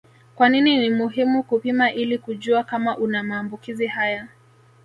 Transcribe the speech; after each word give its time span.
Kwa 0.35 0.49
nini 0.49 0.77
ni 0.77 0.89
muhimu 0.89 1.43
kupima 1.43 1.91
ili 1.93 2.17
kujua 2.17 2.63
kama 2.63 2.97
una 2.97 3.23
maambukizi 3.23 3.87
haya 3.87 4.27